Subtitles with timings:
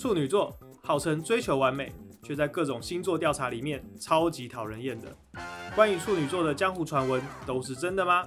[0.00, 5.14] 处女座号称追求完美，却在各种星座调查里面超级讨人厌的。
[5.76, 8.26] 关于处女座的江湖传闻都是真的吗？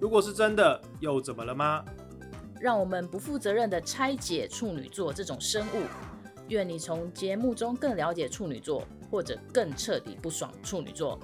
[0.00, 1.84] 如果是真的，又怎么了吗？
[2.60, 5.84] 让我们不负责任的拆解处女座这种生物。
[6.48, 11.20] 愿你从节目中更了解处女座，或者更彻底不爽处女座。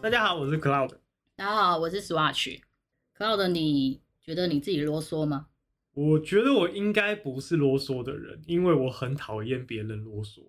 [0.00, 0.92] 大家好，我是 Cloud。
[1.36, 2.62] 大家好，我是 Swatch。
[3.18, 5.47] Cloud，你觉得你自己啰嗦吗？
[5.98, 10.40] 我觉得我应该不是啰嗦的人，因为我很讨厌别人啰嗦。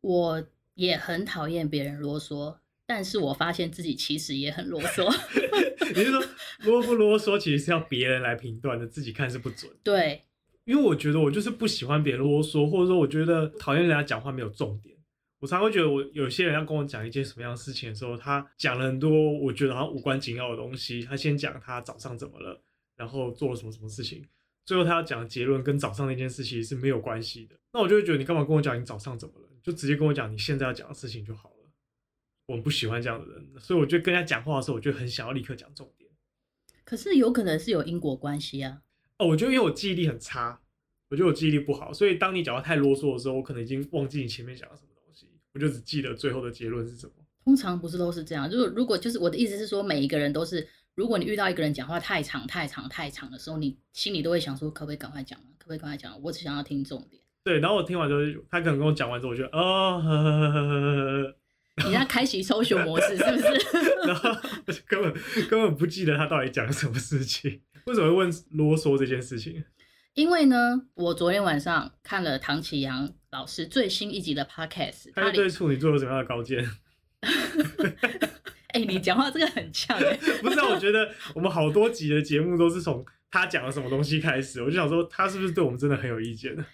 [0.00, 0.42] 我
[0.72, 2.56] 也很讨厌别人啰嗦，
[2.86, 5.04] 但是我发现自己其实也很啰嗦。
[5.94, 6.24] 你是说
[6.60, 9.70] 啰不啰嗦，其实是要别人来评断的，自己看是不准。
[9.82, 10.22] 对，
[10.64, 14.96] 因为我觉得我就是不喜欢别人啰嗦，或者说我觉得讨厌人家讲话没有重点。
[15.40, 21.02] 我常会觉得，我有些人要跟我讲一件什么样的事情的时候，他讲了很多我觉得好像无关紧要的东西。
[21.02, 22.62] 他先讲他早上怎么了，
[22.96, 24.24] 然后做了什么什么事情。
[24.68, 29.48] 最后他要讲的结论跟早上那件事其实是没有关系的，那我就会觉得你干嘛跟我讲你早上怎么了？
[29.50, 31.70] 你就直接跟我讲你现在要讲的事情就好了。
[32.48, 36.10] 我们不喜欢这样的人，所以我就跟他讲话的时候，我就很想要立刻讲重点。
[36.84, 38.82] 可是有可能是有因果关系啊。
[39.16, 40.60] 哦，我觉得因为我记忆力很差，
[41.08, 47.12] 我觉得我记忆力不好，所以当你讲话太啰嗦的时候，我可能已经忘记你前面讲了什么东西，我就只记得最后的结论是什么。
[47.42, 50.68] 通常不是都是这样，如果如果就是我的意思是说，每一个人都是。
[50.98, 55.38] 如果你遇到一个人讲话太长、太长、太长的时候，你心里都会想说：可不可以赶快讲？
[55.56, 56.20] 可不可以赶快讲？
[56.20, 57.22] 我只想要听重点。
[57.44, 61.36] 对，然后我听完之后，他可能跟我讲完之后，我觉得哦呵呵呵呵，
[61.86, 63.46] 你在开启搜寻模式是不是？
[64.08, 64.28] 然后
[64.88, 65.14] 根本
[65.48, 67.60] 根本不记得他到底讲了什么事情。
[67.86, 69.62] 为什么会问啰嗦这件事情？
[70.14, 76.68] 因为呢，我昨天晚上看了唐启阳老师最新一集的 podcast，他对处女座有什么样的高见？
[78.68, 80.14] 哎、欸，你讲话这个很呛哎！
[80.42, 86.64] 不是啊，我觉得我们好多集的节目都是从他讲了什么东西开始，我就想说他是不是对我们真的很有意见呢？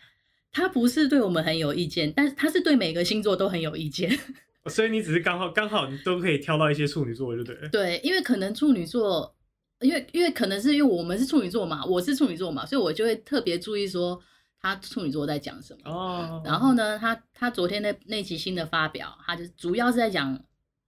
[0.51, 4.17] 他不是对我们很有意见，但是他是对每个星座都很有意见。
[4.67, 7.69] 所以你只是刚好刚好你都可以挑到一些处女座，就对了。
[7.69, 9.33] 对，因为可能处女座，
[9.81, 14.21] 因为因为可能是因为我们是处女座嘛，我是处女座嘛，所以我就会特别注意说
[14.61, 15.91] 他处女座在讲什么。
[15.93, 16.43] 哦。
[16.45, 20.41] 然后呢，他他昨天那那期新的发表，他就主要是在讲。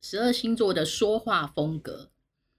[0.08, 2.08] 十二星座的说话风格，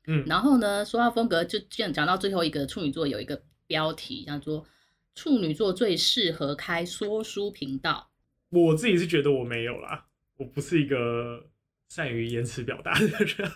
[0.05, 4.65] 嗯，然后呢，说话风格就这样讲到最后一个处女座有一个标题叫做
[5.15, 8.11] “处女座最适合开说书频道”。
[8.51, 11.47] 我自己是觉得我没有啦，我不是一个
[11.87, 13.49] 善于言辞表达的人，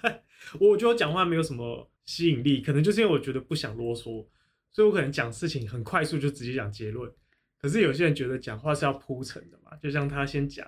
[0.61, 4.25] 我觉得我讲话没有什么吸引力，可能就是因为我觉得不想啰嗦，
[4.71, 7.11] 所以我可能讲事情很快速就直接讲结论。
[7.59, 10.65] 可是有些人觉得讲话是要铺陈的嘛，就像他先讲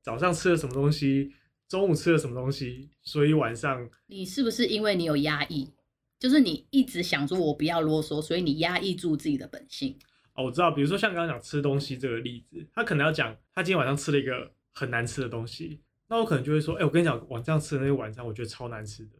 [0.00, 1.32] 早上吃了什么东西。
[1.68, 2.90] 中午吃了什么东西？
[3.02, 5.72] 所以晚上你是不是因为你有压抑，
[6.18, 9.98] 就是你一直想说我不要啰嗦，所以你压抑住自己的本性？
[10.34, 19.12] 哦，我知道，比如说像刚刚讲吃东西这个例子，他可能要讲他今天晚上吃了一个很难吃的东西，那我可能就会说，哎、欸，我跟你讲，晚上吃的那个晚餐我觉得超难吃的。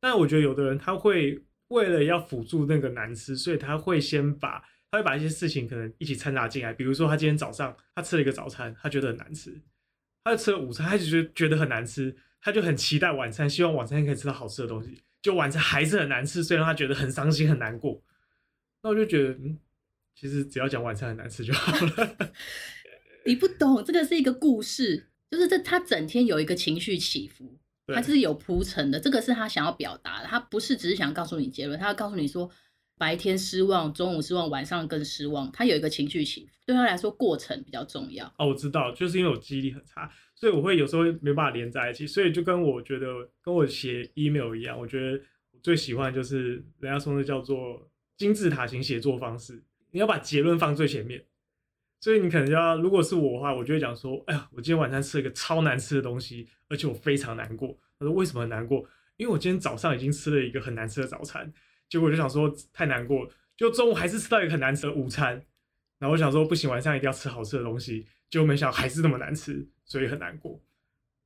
[0.00, 9.60] 但我觉得有的人他会为了要辅助那个难吃，所以他会先把他会把一些事情可能一起掺杂进来，比如说他今天早上他吃了一个早餐，他觉得很难吃。
[10.30, 15.02] 他吃了午餐，他就觉得觉得很难吃，他就很期待晚餐，希望晚餐可以吃到好吃的东西。
[15.22, 18.02] 就晚餐还是很难吃，所以让他觉得很伤心很难过。
[18.82, 19.58] 那我就觉得，嗯，
[20.14, 22.16] 其实只要讲晚餐很难吃就好了。
[23.24, 27.58] 你不懂，这个是一个故事，就是这他整天有一个情绪起伏，
[27.94, 32.50] 他是有铺陈的，这个是他想要表达的，他不是只是想告诉你结论，他要告诉你说。
[32.98, 35.50] 白天失望，中午失望，晚上更失望。
[35.52, 38.26] 他有一个情绪起伏，对他来说过程比较重要。
[38.38, 42.06] 哦，我知道，就是因为我记忆力很差，所以我会有时候没办法连在一起。
[42.06, 43.06] 所以就跟我觉得
[43.42, 47.86] 跟我写 email 一样，我觉得我最喜欢就是人家说的叫做
[48.16, 49.62] 金字塔型写作方式。
[49.90, 51.22] 你要把结论放最前面，
[52.00, 57.78] 所以你可能要，如果是我的话，我就会讲说，哎呀，我今天晚上吃了一个超难吃的东西，而且我非常难过。
[57.98, 58.86] 他说为什么难过？
[59.18, 61.52] 因为我今天早上已经吃了一个很难吃的早餐。
[61.88, 65.34] 结果我就想说太难过，就中午还是吃到一个很难吃的午餐，
[65.98, 70.60] 然后我想说不行，晚上一定要吃好吃的东西，结果没想到还是那么难吃，所以很难过。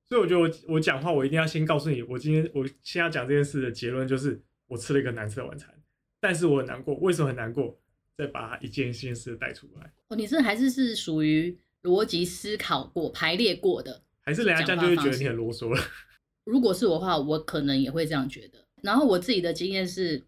[0.08, 5.72] 所以我觉得我我讲话我一定要先告诉你，我今天我先要讲这件事的结论就是我吃了一个难吃的晚餐，
[6.20, 7.80] 但是我很难过，为什么很难过？
[8.18, 9.90] 再把一件一件事带出来。
[10.08, 15.80] 哦，你这还是是属于逻辑思考过、排列过的，还是人家这样就会觉得你很啰嗦了？
[16.44, 18.66] 如果是我的话，我可能也会这样觉得。
[18.82, 20.26] 然后我自己的经验是。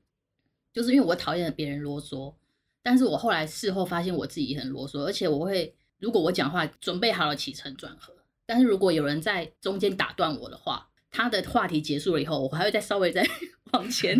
[0.73, 2.35] 就是因为我讨厌别人啰嗦，
[2.83, 8.15] 但是我后来事后发现我自己也很啰嗦，而且我会，如果我讲话准备好了起承转合，
[8.47, 13.27] 但是如果有人在中间打断我的话，他的话题结束了以后，我还会再稍微再
[13.73, 14.19] 往前，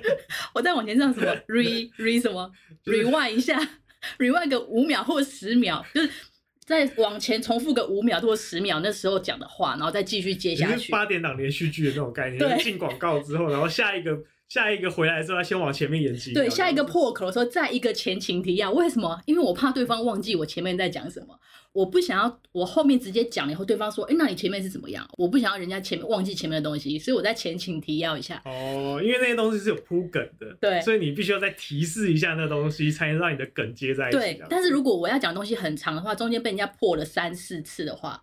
[0.54, 2.50] 我再往前上什么 re re 什么
[2.84, 3.58] rewind 一下
[4.18, 6.10] ，rewind 个五秒或十秒，就是
[6.60, 10.92] 再往前重复个五秒或十秒那时候讲的话，然后再继续接下去。
[10.92, 14.18] 八点档连续剧的那种概念，进广告之后，然后下一个
[14.48, 16.32] 下一个回来之后，他先往前面演几。
[16.32, 18.70] 对，下一个破口的时候，再一个前情提要。
[18.72, 19.20] 为什么？
[19.26, 21.38] 因为我怕对方忘记我前面在讲什么。
[21.72, 28.40] 我不想要我后面直接讲了以后，对方说：“哎，那你前面是怎么样？”我不想要人家前面忘记前面的东西，所以我在前情提要一下。
[28.44, 34.18] 哦，因为那些东西是有铺梗的，对，所以你必须要再提示一下那东西，才能让你的梗接在一起。
[34.18, 38.22] 对，但是如果我要讲东西很长的话，中间被人家破了三四次的话，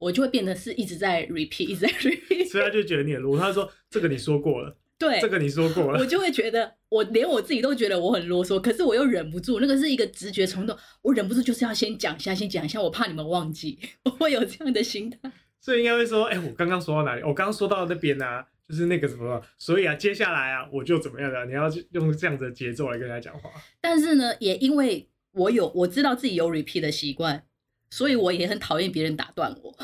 [0.00, 2.50] 我就会变得是一直在 repeat，一直在 repeat。
[2.50, 3.40] 所以他就觉得你很啰嗦。
[3.42, 15.30] 他说：“这个你说过了。”对，这个你说过了，我就会觉得，我连我自己都觉得我很啰嗦，可是我又忍不住，那个是一个直觉冲动，我忍不住就是要先讲一下，先讲一下，我怕你们忘记，我会有这样的心态。
[15.60, 17.22] 所以应该会说，哎、欸，我刚刚说到哪里？
[17.22, 21.46] 我刚刚说到那边啊，就是那个什么，所以啊，接下来啊，我就怎么样的？
[21.46, 23.50] 你要用这样子的节奏来跟他讲话。
[23.80, 27.44] 但是呢，也因为我有我知道自己有 repeat 的习惯，
[27.90, 29.76] 所以我也很讨厌别人打断我。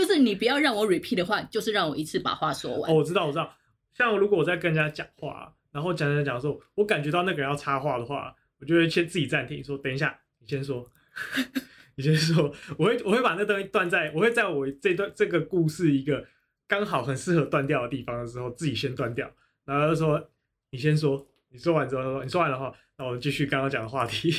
[0.00, 2.90] 就是你不要让我 repeat 的话，就是让我一次把话说完。
[2.90, 3.54] 哦，我知道，我知道。
[3.92, 10.90] 像如果我在跟人家讲话，然后讲讲讲的时候，我感觉到那个人要插话的话，我就会先自己暂停，说等一下，你先说，
[11.96, 12.50] 你先说。
[12.78, 16.26] 我会我会把那东西断在，我会在我这段这个故事一个
[16.66, 19.30] 刚好很适合断掉的地方的时候，自己先断掉，
[19.66, 20.30] 然后就说
[20.70, 24.32] 你先说，你说完之后说你说完的话，那我继续刚刚讲的话题。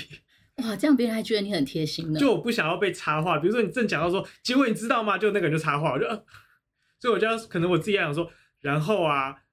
[0.57, 2.19] 哇，这样别人还觉得你很贴心呢。
[2.19, 5.17] 就我不想要被插话，比如说你正讲到说，结果你知道吗？
[5.17, 6.05] 就那个人就插话，我就，
[6.99, 9.43] 所以我就要可能我自己想说，然后啊，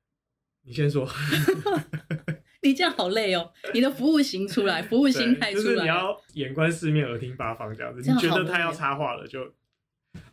[0.65, 1.09] 你先说。
[2.61, 8.00] 你这样好累哦，你的服务型出来，服务心态出来，就是你要眼观四面，耳听八方这样子。
[8.00, 9.55] 你觉得他要插话了就，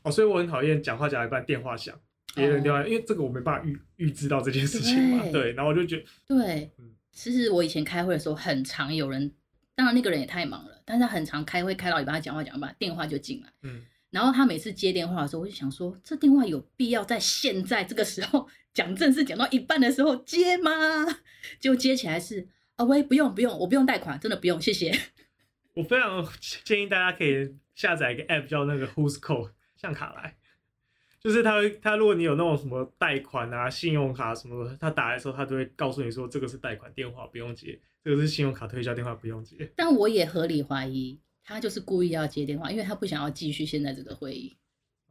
[0.01, 1.95] 哦，所以我很讨厌讲话讲一半电话响，
[2.35, 6.71] 别人电话，因为这个我没办法预预知到这件事情嘛，对，对，然后我就觉得，对，
[7.11, 9.31] 其实我以前开会的时候，很常有人。
[9.75, 13.49] 当然那个人也太忙了，但是他很常开会开到一半，他讲话讲一半，电话就进来。
[13.61, 20.71] 嗯，然后他每次接电话的时候，我就想说，这电话有必要在现在这个时候讲正事讲到一半的时候接吗？
[21.59, 24.97] 结果接起来是啊，喂，不用不用，我不用贷款，真的不用，谢谢。
[25.73, 26.25] 我非常
[26.63, 30.37] 建议大家可以下载一个 app 叫那个 Who's Call，像卡来，
[31.19, 37.77] 就是他会他如果你有那种什么贷款啊、信用卡什么的，他打来的时候，他都会告诉你说这个是贷款电话，不用接。
[38.05, 39.67] 这个是信用卡推销电话，不用接。
[39.75, 44.55] 但我也合理怀疑，他就是故意要接电话，因为他不想要继续现在这个会议，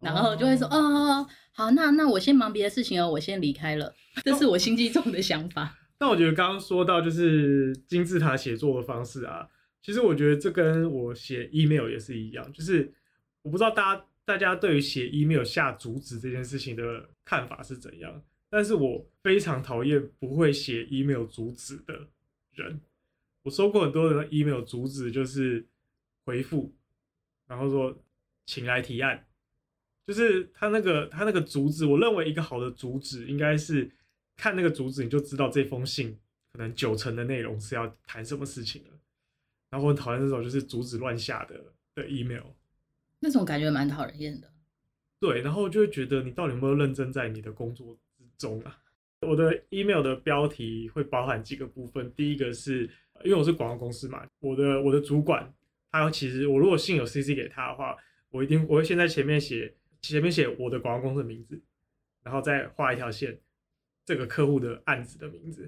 [0.00, 3.93] 然后就会说：“哦，哦好，那那我先忙别的事情哦，我先离开了。
[4.25, 5.76] ”这是我心机重的想法。
[5.99, 9.49] 但我觉得刚刚说到就是金字塔写作的方式啊，
[9.82, 12.94] 其实我觉得这跟我写 email 也是一样，就是
[13.43, 22.08] 我不知道大家大家对于写 email 下主旨这件事情的看法是怎样，但是我非常讨厌不会写 email 主旨的。
[22.55, 22.81] 人，
[23.43, 25.67] 我收过很多人的 email，主旨就是
[26.25, 26.73] 回复，
[27.47, 27.97] 然后说
[28.47, 29.27] 请来提案，
[30.06, 33.91] 就是他那个他那个主旨，我认为一个好的主旨应该是
[34.37, 36.19] 看那个主旨你就知道这封信
[36.53, 38.91] 可能九成的内容是要谈什么事情了。
[39.71, 41.61] 然后我很讨厌这种就是主旨乱下的
[41.95, 42.45] 的 email，
[43.19, 44.53] 那种感觉蛮讨人厌的。
[45.19, 48.79] 对，然后就会觉得你到底有没有认真在你的工作之中啊？
[49.25, 52.88] 我的 email 的标题会包含几个部分，第一个是
[53.25, 55.53] 因为我是广告公司嘛，我的我的主管
[55.91, 57.97] 他其实我如果信有 CC 给他的话，
[58.31, 59.72] 我一定我会先在前面写
[60.03, 61.60] 前面写我的广告公司的名字，
[62.22, 63.39] 然后再画一条线，
[64.05, 65.63] 这个客户的案子的名字，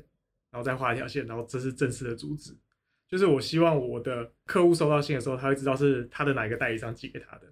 [0.50, 2.56] 然后再画一条线，然后这是正式的主旨，
[3.08, 7.46] 就是我希望我的客户收到信的时候，他会知道是他的哪一个代理商寄给他的，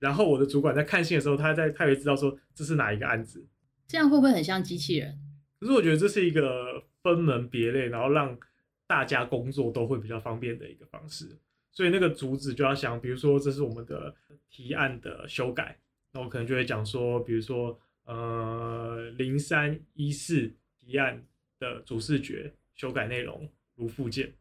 [0.00, 3.46] 然后我的主管在看信的时候，他在他也会知道说这是哪一个案子，
[3.86, 5.16] 这样会不会很像机器人？
[5.58, 8.38] 可是我觉得这是一个分门别类，然后让
[8.86, 11.36] 大家工作都会比较方便的一个方式。
[11.72, 14.14] 所以那个主旨就要想，比如说这是我们的
[14.50, 15.78] 提案的修改，
[16.12, 21.24] 那我可能就会讲说，比如说呃零三一四提案
[21.58, 24.32] 的主视觉修改内容如附件，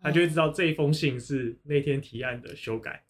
[0.00, 3.04] 他就会知道这一封信是那天提案的修改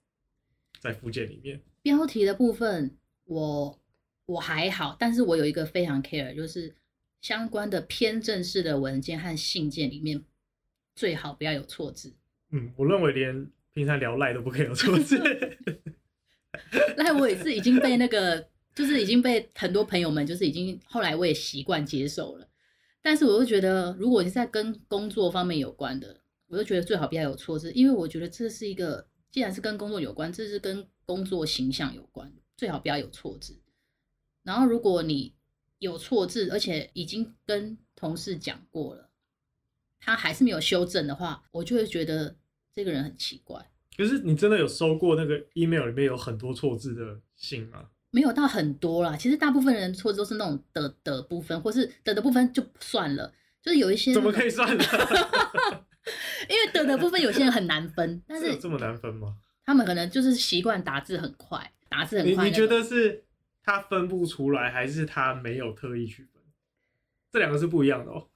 [0.79, 1.61] 在附件里面。
[1.83, 3.79] 标题的部分我
[4.27, 6.75] 我还好，但是我有一个非常 care 就是。
[7.21, 10.23] 相关的偏正式的文件和信件里面，
[10.95, 12.15] 最好不要有错字。
[12.51, 15.19] 嗯，我认为连平常聊赖都不可以有错字。
[16.97, 22.49] 赖我也是已经被那个，就是已经被很多朋友们，就是已经后来我也习惯接受了。
[23.03, 33.61] 但是我又觉得，如果你在跟工作方面有关的，我就觉得最好不要有错字，因为我觉得这是一个，既然是跟工作有关，这是跟工作形象有关，最好不要有错字。
[34.43, 35.35] 然后如果你
[35.79, 39.11] 有错字，而且已经跟同事讲过了，
[40.01, 42.37] 他还是没有修正的话，我就会觉得
[42.75, 43.71] 这个人很奇怪。
[43.97, 47.89] 可是你真的有收过那个 email 里面有很多错字的信吗？
[48.11, 54.85] 没有到很多啦，其实大部分人错字都是那种的的部分，或是的的部分就算了，就是有一些怎么可以算呢？
[56.49, 59.37] 因为的的部分有些人很难分，但是有这么难分吗？
[59.65, 62.45] 他们可能就是习惯打字很快，打字很快。
[62.45, 63.26] 你你觉得是
[63.67, 66.41] 他分不出来，还是他没有特意区分？
[67.33, 68.29] 这两个是不一样的哦。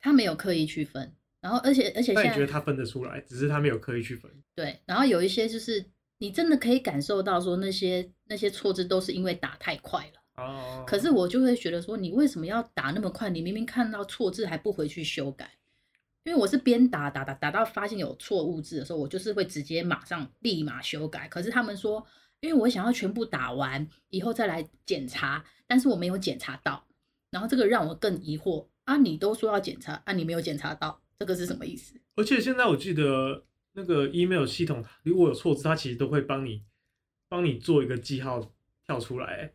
[0.00, 4.28] 他没有刻意区分，然后而且而且，那你觉得他分得出来，只是他没有刻意区分。
[4.56, 5.88] 对，然后有一些就是
[6.18, 10.42] 你真的可以感受到说那些那些错字都是因为打太快了。
[10.42, 10.84] 哦。
[10.84, 13.30] 可是我就会觉得说，你为什么要打那么快？
[13.30, 15.48] 你明明看到错字还不回去修改？
[16.24, 21.28] 因为我是边打打打打到发现有错误字的时候，我就是会直接马上立马修改。
[21.28, 22.04] 可是他们说，
[22.40, 26.86] 因为我想要全部打完以后再来检查，但是我没有检查到，
[27.30, 28.66] 然后这个让我更疑惑。
[28.84, 31.94] 啊，你都说要检查，啊，你没有检查到，这个是什么意思？
[32.16, 33.44] 而且现在我记得
[33.74, 36.64] 那个 email 系统，如果有错字，它其实都会帮你
[37.28, 38.52] 帮你做一个记号
[38.84, 39.52] 跳出来。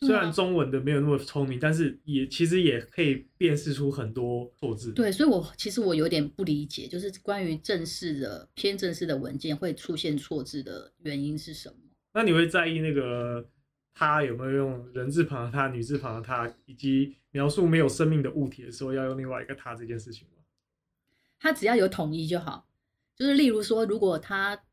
[0.00, 4.92] 虽然中文的没有那么聪明，但是也其实也可以辨识出很多错字。
[4.92, 11.76] 对，所以我其实我有点不理解，就是关于正式的偏正式的文件会出现错字的原因是什么？
[12.14, 13.46] 那你会在意那个？
[13.96, 20.42] 他有没有用人字旁的他、女字旁的他，以及描述没有生命的物体的时候要用另外一个他这件事情吗？
[21.38, 22.66] 他只要有统一就好，
[23.14, 24.64] 就是例如说，如果他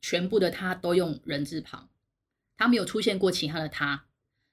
[0.00, 1.90] 全部的他都用人字旁，
[2.56, 4.06] 他没有出现过其他的他，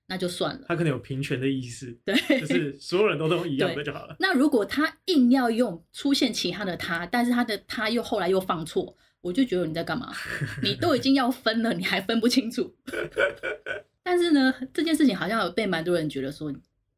[0.07, 0.65] 那就算了。
[0.67, 4.15] 他可能有平权的意思，对，就是所有人都都一样的就好了。
[4.19, 10.13] 那如果他硬要用出现其他的他，但是他的他又后来又放错，我就觉得你在干嘛？
[10.63, 12.75] 你都已经要分了，你还分不清楚？
[14.01, 16.49] 但是呢，这件事情好像有被蛮多人觉得说，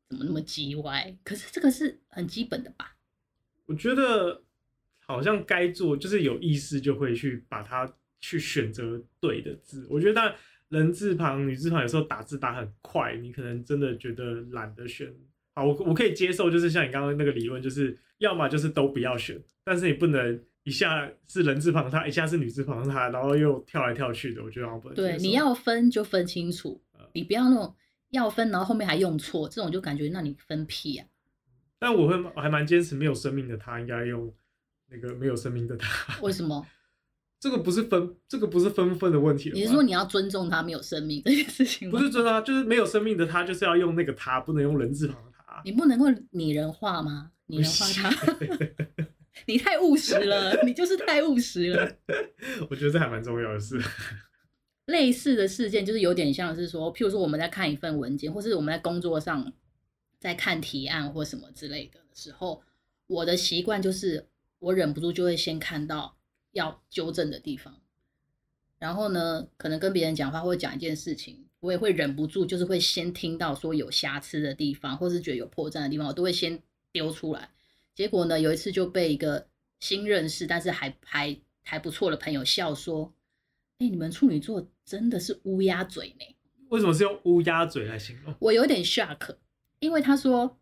[0.08, 1.18] 怎么那么叽歪？
[1.24, 2.96] 可是这个是很基本的吧？
[3.66, 4.44] 我觉得
[5.00, 9.88] 好像该做，就是有意识就会去把它去选择对的字。
[9.90, 10.36] 我觉得，但
[10.70, 15.14] 人字旁、女字旁有时候打字打很快，你可能真的觉得懒得选。
[15.54, 20.40] 好，我我可以接受，就是像你刚刚那个理论，就是要么就是都不要选，但是你不能。
[20.64, 24.96] 一下是人字旁它，一下是女字旁它，然后又跳来跳去的，我觉得好不能。
[24.96, 27.74] 对，你要分就分清楚，嗯、你不要那种
[28.10, 31.08] 要分，然后后面还用错，这种就感觉那你分屁啊。
[31.80, 34.32] 但我会我还蛮坚持没有生命的他应该用
[34.92, 36.20] 那个没有生命的他。
[36.22, 36.64] 为什么？
[37.40, 39.50] 这个不是分，这个不是分不分的问题。
[39.54, 41.98] 你是说你要尊重他没有生命这件事情吗？
[41.98, 45.62] 不是尊重他，就是没有生命的他就是要用那个他，不能用人字旁的他。
[45.64, 47.32] 你不能够拟人化吗？
[47.46, 48.38] 拟人化他。
[49.48, 51.90] 你太务实了，你就是太务实了。
[52.70, 53.82] 我觉得这还蛮重要的事。
[54.88, 59.54] 类似的事件就是有点像是说，譬如说我们在看一份文件，或是我们在工作上
[60.20, 62.62] 在看提案或什么之类的时候，
[63.08, 64.28] 我的习惯就是
[64.60, 66.18] 我忍不住就会先看到
[66.52, 67.82] 要纠正的地方，
[68.78, 77.50] 然后呢，可能跟别人讲话或者讲一件事情，我也会忍不住就是会先听到说有瑕疵的地方，或是觉得有破绽的地方，我都会先丢出来。
[77.94, 79.48] 结果呢，有一次就被一个
[79.80, 83.14] 新认识但是还还还不错的朋友笑说
[83.80, 86.26] ：“哎、欸，你们处女座真的是乌鸦嘴呢？”
[86.70, 88.34] 为什么是用乌鸦嘴来形容？
[88.40, 89.36] 我有点 shock，
[89.80, 90.58] 因为他说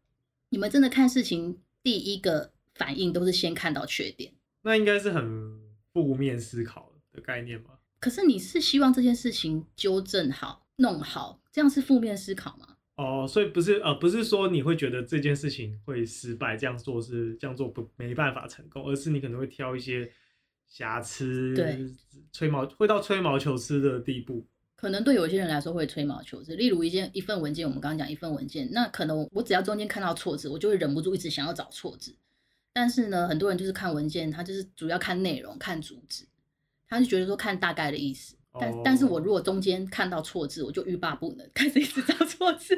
[0.50, 5.67] 你们真的看事情第一个反应都是先看到缺点，那应该是很
[5.98, 7.72] 负面思考的概念吗？
[8.00, 12.76] 可是你是希望这件事情纠正好、弄好，这样是负面思考吗？
[12.98, 20.12] 哦，所以不是呃，不是说你会觉得这件事情会失败，这样做是这样做不没办法成功，而是你可能会挑一些
[20.68, 21.80] 瑕疵，对，
[22.32, 24.46] 吹毛会到吹毛求疵的地步。
[24.76, 32.16] 可能对有些人来说会吹毛求疵，例如一件一份文件，我们刚刚讲一份文件，那可能我只要中间看到错字，我就会忍不住一直想要找错字。
[32.80, 36.28] 但是呢，很多人就是看文件，他就是主要看内容、看主旨，
[36.88, 38.36] 他就觉得说看大概的意思。
[38.60, 42.76] 但但是我如果中间看到错字，我就欲罢不能， 开始一直找错字。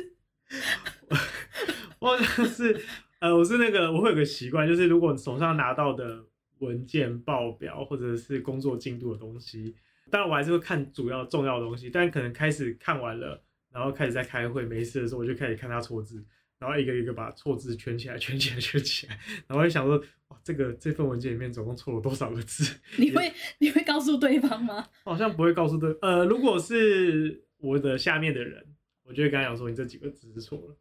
[1.99, 2.81] 我是
[3.19, 6.23] 呃，我是那个，我会有个习惯，就是如果手上拿到的
[6.59, 9.75] 文件、报表或者是工作进度的东西，
[10.09, 16.25] 当然我还是会看主要重要的东西，但可能开始看完了，然后开始在开会没事的时候，我就开始看他错字。
[16.59, 19.97] 然后一个一个把错字圈起来，圈起来，圈起来，然后我就想说，
[20.27, 22.77] 哇，这个这份文件里面总共错了多少个字？
[22.99, 24.89] 你会你会告诉对方吗？
[25.05, 30.75] 好像不会告诉对，呃，如果是我的下面的人，我就会跟他讲说，你这几个字是错了。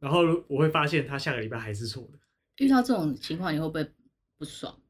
[0.00, 2.18] 然后我会发现他下个礼拜还是错的。
[2.58, 3.88] 遇到这种情况，你会不会
[4.36, 4.80] 不爽？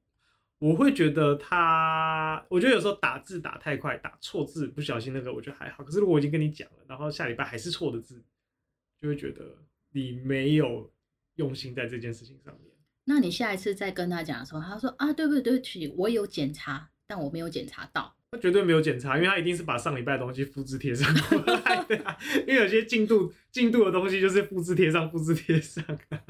[0.58, 5.84] 我会觉得他，我觉得有时候打字打太快，打错字不小心那个，我觉得还好。
[5.84, 8.24] 可是如果我已经跟你讲了，然后下礼拜还是错的字，
[9.00, 9.44] 就会觉得。
[9.98, 10.88] 你没有
[11.34, 12.72] 用心在这件事情上面。
[13.04, 15.42] 那你下一次再跟他讲的时候，他说啊，对不对？
[15.42, 18.14] 对不起，我有检查但我没有检查到。
[18.30, 22.16] 他绝对没有检查，因为他一定是把上礼拜的东西复制贴上过来的、啊。
[22.46, 26.22] 因为有些进度进度的东西就是复制贴上、复制贴上、啊。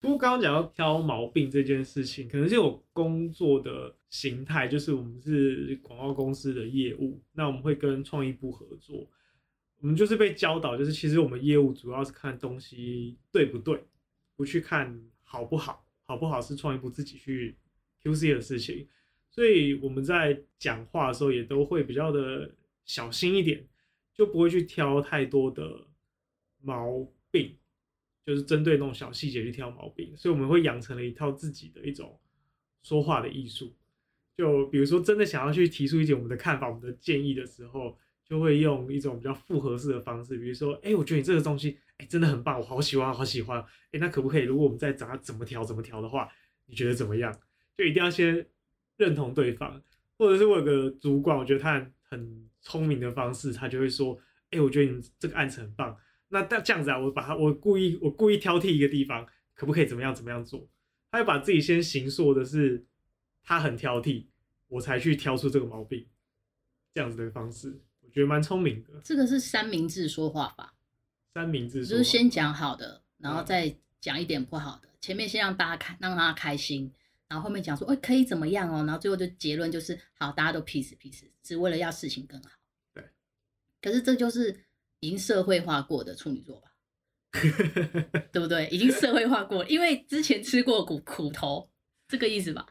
[0.00, 9.08] 不过刚刚讲到挑毛病这件事情，可能是我工作的形态，就是我们是广告公司的业务，那我们会跟创意部合作。
[9.80, 13.84] 我们就是被教导，就是其实我们业务主要是看东西对不对，
[14.34, 17.56] 不去看好不好，好不好是创意部自己去
[18.02, 18.88] QC 的事情。
[19.30, 22.52] 所以我们在讲话的时候也都会比较的
[22.84, 23.64] 小心一点，
[24.12, 25.86] 就不会去挑太多的
[26.60, 27.56] 毛病，
[28.26, 30.12] 就是针对那种小细节去挑毛病。
[30.16, 32.18] 所以我们会养成了一套自己的一种
[32.82, 33.72] 说话的艺术。
[34.36, 37.96] 就比如说真的想要去提出一点我们的看法、我们的建议的时候。
[38.28, 43.60] 就会用一种比较复合式的方式，比如说，哎、我觉得你这个东西，哎、真的很棒，我好喜欢，好喜欢。
[43.92, 44.42] 哎、那可不可以？
[44.42, 46.28] 如果我们再找他怎么调，怎么调的话，
[46.66, 47.32] 你觉得怎么样？
[47.76, 48.46] 就一定要先
[48.96, 49.82] 认同对方，
[50.18, 54.18] 或者是我有个主管，我觉得他很聪明的方式，他就会说，
[54.50, 55.96] 哎、我觉得你这个案子很棒。
[56.28, 60.68] 那这样子啊，我把他，我故意，我故意挑剔一个地方，可不可以怎么样，怎么样做？
[61.10, 62.84] 他会把自己先形塑的是
[63.42, 64.26] 他很挑剔，
[64.66, 66.06] 我才去挑出这个毛病，
[66.92, 67.80] 这样子的方式。
[68.18, 70.74] 我觉得蛮聪明的，这个是三明治说话法。
[71.34, 74.88] 三明治就是先讲好的，然后再讲一点不好的。
[74.88, 76.92] 嗯、前面先让大家开，让大家开心，
[77.28, 78.78] 然后后面讲说，哎、欸，可以怎么样哦？
[78.84, 82.50] 然后最后就结论就是，好，大家都 peace peace，只为了要事情更好。
[82.92, 83.04] 对。
[83.80, 84.64] 可是这就是
[84.98, 86.72] 已经社会化过的处女座吧？
[88.32, 88.68] 对不对？
[88.70, 91.70] 已经社会化过，因为之前吃过苦苦头，
[92.08, 92.66] 这个意思吧？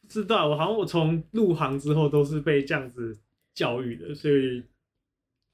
[0.00, 3.20] 不知道，我好像我从入行之后都是被这样子。
[3.54, 4.62] 教育的，所以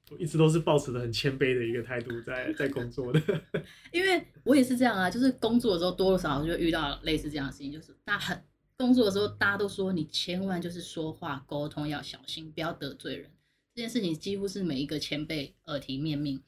[0.09, 3.21] 我一直都是抱持的很谦卑的一个态度在 在工作的。
[3.91, 8.43] 因为我也是这样啊，就是工作的时候多多少少就遇到类似这样的事情，就是大家很
[8.77, 13.29] 工作的时候，大家都说你千万就是说话沟通要小心，不要得罪人。
[13.75, 16.41] 这件事情几乎是每一个前辈耳提面命，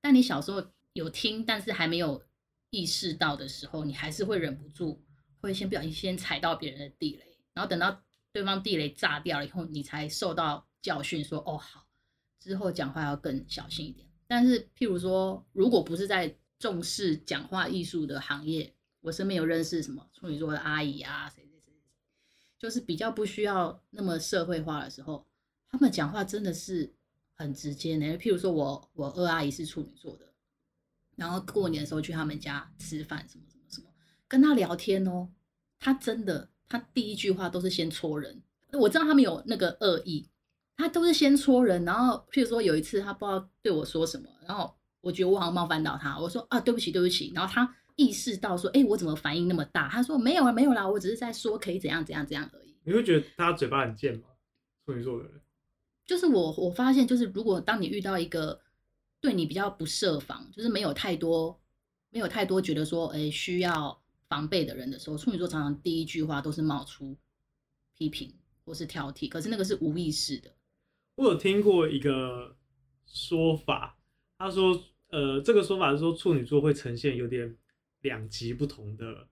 [0.00, 0.64] 但你小时候
[0.94, 2.22] 有听，但是还没有
[2.70, 5.00] 意识到的时候，你还是会忍不住
[5.40, 10.66] 会先不小心先踩到别人的地雷，然后等到对方地雷炸掉了以后，你才受到。
[10.84, 11.86] 教训说哦好，
[12.38, 14.06] 之后讲话要更小心一点。
[14.26, 18.70] 但是譬如说，如果不是在重视讲话艺术的行业，
[19.00, 21.80] 我身边有认识什么处女座的阿姨啊，谁谁谁谁，
[22.58, 25.26] 就是比较不需要那么社会化的时候，
[25.70, 26.92] 他们讲话真的是
[27.32, 28.18] 很直接呢。
[28.18, 30.30] 譬如说我我二阿姨是处女座的，
[31.16, 33.86] 然后过年的时候去他们家吃饭，什么什么什么，
[34.28, 35.30] 跟他聊天哦，
[35.78, 38.42] 他真的他第一句话都是先戳人。
[38.72, 40.28] 我知道他们有那个恶意。
[40.76, 49.88] 他都是先戳人，然后譬如说有一次他不知道对我说什么，然后我觉得我好像冒犯到他，我说啊对不起对不起，然后他意识到说，哎我怎么反应那么大？
[49.88, 52.76] 他说没有啊没有啦，我只是在说可以怎样怎样怎样而已。
[52.82, 54.24] 你会觉得他嘴巴很贱吗？
[54.84, 55.40] 处女座的人，
[56.04, 58.60] 就是我我发现就是如果当你遇到一个
[59.20, 61.60] 对你比较不设防，就是没有太多
[62.10, 67.16] 没有太多觉得说哎需要防备的人的时候，处女座常常第一句话都是冒出
[67.96, 68.34] 批评
[68.64, 70.50] 或是挑剔，可是那个是无意识的。
[71.16, 72.56] 我有听过一个
[73.06, 73.96] 说法，
[74.36, 77.56] 他说，呃，这个说法是说处女座会呈现有点
[78.00, 79.28] 两极不同的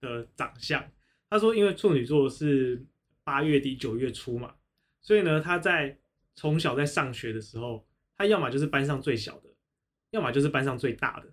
[0.00, 0.86] 的长相。
[1.30, 2.84] 他说，因为处女座是
[3.24, 4.54] 八月底九月初嘛，
[5.00, 5.98] 所以呢，他在
[6.34, 9.48] 从小在上学的时候，他要么就是班上最小的，
[10.10, 11.30] 要么就是班上最大的。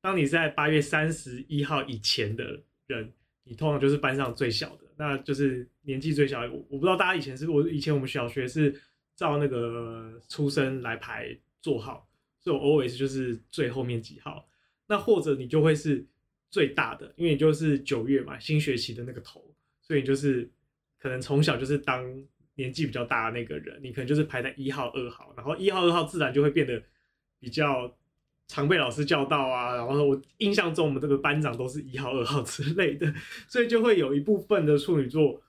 [0.00, 3.12] 当你在八月三十一号以前的人，
[3.44, 6.40] 你通常就是班上最小的，那就是年纪最小。
[6.46, 8.74] 我我不知道大家以前是，我以前我们小学是。
[9.14, 12.08] 照那个出生来排座号，
[12.40, 14.48] 所以我 always 就是最后面几号。
[14.88, 16.04] 那或者你就会是
[16.50, 19.42] 最大的，因为你就是九月嘛，新学期的那个头，
[19.80, 20.50] 所以你就是
[20.98, 22.04] 可能从小就是当
[22.56, 26.82] 年纪比较大的那个人，你可能就是排在一号、二号，然后一号、二号自然就会变得
[27.38, 27.96] 比较
[28.48, 29.76] 常被老师叫到啊。
[29.76, 33.14] 然后我印象中我们这个班长都是一号、二号之类的，
[33.48, 35.40] 所以就会有一部分的处女座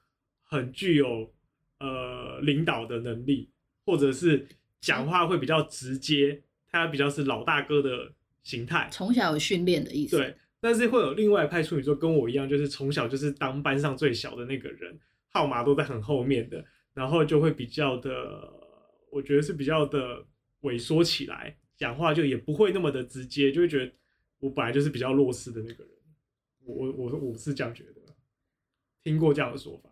[0.44, 1.34] 很具有
[1.80, 3.50] 呃领导的能力。
[3.86, 4.48] 或者是
[4.82, 10.18] 讲话会比较直接，他比较是老大哥的形态，从小有训练的意思。
[10.18, 18.52] 对，但是会有另外一派处女座跟我一样，就是从小就是当班上最小的那个人，号码都在很后面的，然后就会比较的，
[19.12, 20.26] 我觉得是比较的
[20.62, 23.92] 萎缩起来，讲话就也不会那么的直接，就会觉得
[24.40, 25.94] 我本来就是比较弱势的那个人。
[26.66, 28.02] 我我我是这样觉得，
[29.04, 29.90] 听过这样的说法。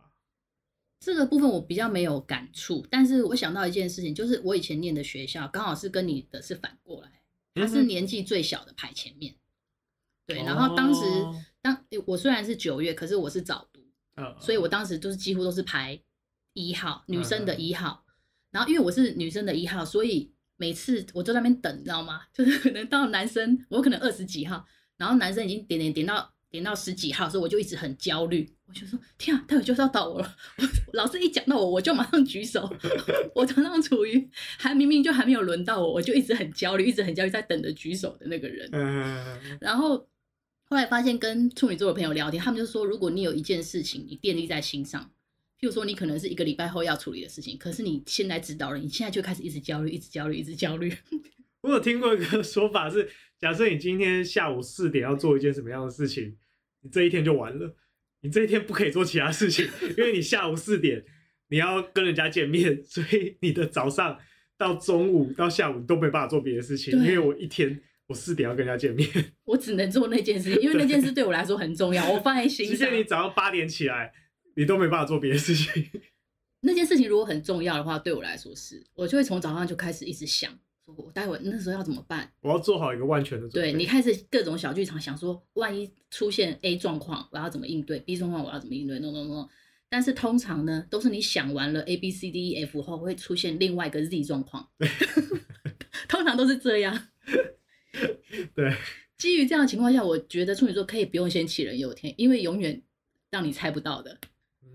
[1.02, 7.24] 这个部分我比较没有感触，但是我想到一件事情，就是我以前念的学校刚好是跟你的是反过来，
[7.56, 9.34] 他是年纪最小的排前面，
[10.28, 11.02] 对，然后当时
[11.60, 13.82] 当我虽然是九月，可是我是早读，
[14.16, 16.00] 嗯，所以我当时就是几乎都是排
[16.54, 18.06] 一号，女生的一号。
[18.52, 22.24] 然后因为我是女生的一号，所以每次我就在那边等，你知道吗？
[22.32, 28.48] 就是可能到男生，我可能二十几号，然后男生已经点点点到点到十几号，所以我就一直很焦虑。
[28.68, 30.36] 我就说：天啊，待会就是要到我了。
[30.58, 32.70] 我老师一讲到我，我就马上举手。
[33.34, 38.70] 我常常处于还明明就还没有轮到我，我就一直很焦虑，一直很焦虑，在等着举手的那个人。
[39.60, 39.98] 然后
[40.66, 45.12] 后来发现跟处女座的朋友聊天，他们就说：如果你有一件事情你惦记在心上。
[45.60, 50.92] 譬如说，你可能是一个礼拜后要处理的事情，可是你现在知道了，你现在就开始一直焦虑，一直焦虑，一直焦虑。
[51.62, 53.08] 我有听过一个说法是，
[53.42, 56.38] 假设你今天下午四点要做一件什么样的事情，
[56.82, 57.76] 你这一天就完了，
[58.22, 61.04] 你这一天不可以做其他事情， 因为你下午四点
[61.50, 64.18] 你要跟人家见面，所以你的早上
[64.58, 69.10] 到中午到下午你都没办法做别的事情，因为我一天我四点要跟人家见面，
[69.44, 72.76] 我只能做那件事，因为那件事对我来说很重要，我放在 心上。
[72.76, 74.14] 即便你早上八点起来。
[74.54, 75.90] 你都没办法做别的事情。
[76.60, 80.52] 那件事情如果很重要的话，对我来说是，我就会从早上就开始一直想，
[80.96, 82.32] 说我待会那时候要怎么办？
[82.42, 83.72] 我要做好一个万全的准备。
[83.72, 89.50] 对，你开始各种小剧场，想说万一出现 A 状况，我要怎么应对？B 状况我要怎么应对？No No No。
[89.90, 94.70] 但是通常呢，都是你想完了 A B C D E F 后，会出现另外一个 Z 状况。
[96.08, 97.08] 通常都是这样。
[98.56, 98.74] 对。
[99.18, 102.82] 基于这样的情况下，我觉得处女座可以不用先杞人忧天，因为永远
[103.30, 104.18] 让你猜不到的。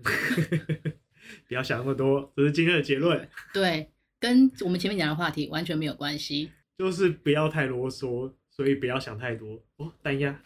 [1.49, 3.27] 不要想那么多，这是今天的结论。
[3.53, 3.91] 对，
[4.27, 6.51] 跟我们前面讲的话题完全没有关系。
[6.77, 9.57] 就是不要太啰嗦，所以不要想太多。
[9.77, 10.37] 哦，单压。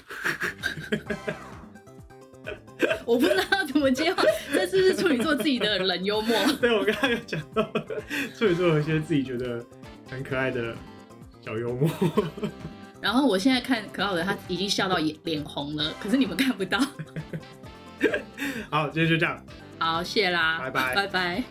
[3.06, 4.22] 我不知道怎么接话，
[4.54, 6.38] 这是不是处女座自己的冷幽默？
[6.62, 7.64] 对，我刚刚有讲到，
[8.38, 9.66] 处女座有一些自己觉得
[10.08, 10.76] 很可爱的
[11.44, 11.90] 小幽默。
[13.02, 16.80] 然后我现在看可好的，他已经笑到脸脸红了，可是你们看不到。
[18.70, 19.44] 好，今天就这样。
[19.80, 21.44] 好，谢啦，拜拜，拜拜。